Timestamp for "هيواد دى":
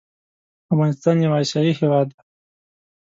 1.77-2.19